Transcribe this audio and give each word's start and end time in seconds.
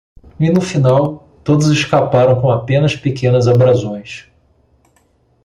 E 0.39 0.49
no 0.49 0.61
final? 0.61 1.29
todos 1.43 1.67
escaparam 1.69 2.41
com 2.41 2.49
apenas 2.49 2.95
pequenas 2.95 3.47
abrasões. 3.47 4.31